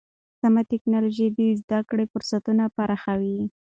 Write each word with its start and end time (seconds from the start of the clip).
سمه 0.41 0.61
ټکنالوژي 0.71 1.27
د 1.37 1.39
زده 1.61 1.79
کړې 1.89 2.05
فرصتونه 2.13 2.63
پراخوي. 2.75 3.39